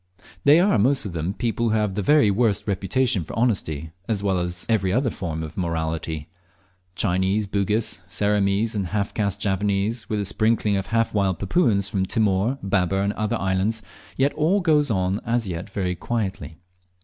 They 0.45 0.59
are 0.59 0.79
most 0.79 1.05
of 1.05 1.13
them 1.13 1.35
people 1.35 1.69
who 1.69 1.75
have 1.75 1.93
the 1.93 2.01
very 2.01 2.31
worst 2.31 2.67
reputation 2.67 3.23
for 3.23 3.37
honesty 3.37 3.91
as 4.07 4.23
well 4.23 4.39
as 4.39 4.65
every 4.67 4.91
other 4.91 5.11
form 5.11 5.43
of 5.43 5.55
morality, 5.55 6.27
Chinese, 6.95 7.45
Bugis, 7.45 7.99
Ceramese, 8.09 8.73
and 8.73 8.87
half 8.87 9.13
caste 9.13 9.39
Javanese, 9.39 10.09
with 10.09 10.19
a 10.19 10.25
sprinkling 10.25 10.75
of 10.75 10.87
half 10.87 11.13
wild 11.13 11.37
Papuans 11.37 11.87
from 11.87 12.07
Timor, 12.07 12.57
Babber, 12.65 13.03
and 13.03 13.13
other 13.13 13.37
islands, 13.39 13.83
yet 14.17 14.33
all 14.33 14.59
goes 14.59 14.89
on 14.89 15.19
as 15.23 15.47
yet 15.47 15.69
very 15.69 15.93
quietly. 15.93 16.57